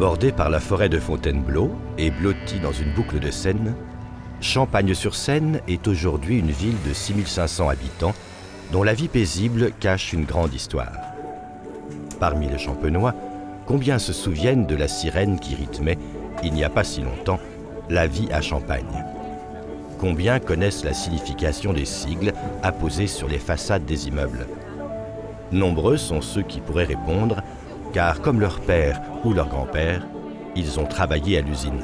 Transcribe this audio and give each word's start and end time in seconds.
Bordé 0.00 0.32
par 0.32 0.48
la 0.48 0.60
forêt 0.60 0.88
de 0.88 0.98
Fontainebleau 0.98 1.72
et 1.98 2.10
blotti 2.10 2.58
dans 2.58 2.72
une 2.72 2.90
boucle 2.94 3.18
de 3.18 3.30
Seine, 3.30 3.74
Champagne-sur-Seine 4.40 5.60
est 5.68 5.86
aujourd'hui 5.86 6.38
une 6.38 6.50
ville 6.50 6.78
de 6.88 6.94
6500 6.94 7.68
habitants 7.68 8.14
dont 8.72 8.82
la 8.82 8.94
vie 8.94 9.08
paisible 9.08 9.72
cache 9.78 10.14
une 10.14 10.24
grande 10.24 10.54
histoire. 10.54 10.94
Parmi 12.18 12.48
les 12.48 12.56
champenois, 12.56 13.14
combien 13.66 13.98
se 13.98 14.14
souviennent 14.14 14.66
de 14.66 14.74
la 14.74 14.88
sirène 14.88 15.38
qui 15.38 15.54
rythmait, 15.54 15.98
il 16.42 16.54
n'y 16.54 16.64
a 16.64 16.70
pas 16.70 16.82
si 16.82 17.02
longtemps, 17.02 17.38
la 17.90 18.06
vie 18.06 18.32
à 18.32 18.40
Champagne? 18.40 19.04
Combien 19.98 20.40
connaissent 20.40 20.82
la 20.82 20.94
signification 20.94 21.74
des 21.74 21.84
sigles 21.84 22.32
apposés 22.62 23.06
sur 23.06 23.28
les 23.28 23.38
façades 23.38 23.84
des 23.84 24.08
immeubles? 24.08 24.46
Nombreux 25.52 25.98
sont 25.98 26.22
ceux 26.22 26.42
qui 26.42 26.60
pourraient 26.60 26.84
répondre 26.84 27.42
car 27.92 28.22
comme 28.22 28.40
leur 28.40 28.60
père 28.60 29.02
ou 29.24 29.32
leur 29.32 29.48
grand-père, 29.48 30.06
ils 30.56 30.80
ont 30.80 30.86
travaillé 30.86 31.38
à 31.38 31.40
l'usine. 31.40 31.80